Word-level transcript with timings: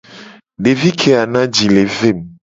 Devi 0.63 0.89
keya 0.99 1.23
na 1.33 1.41
ji 1.55 1.65
le 1.75 1.83
ve 1.95 2.09
mu. 2.17 2.23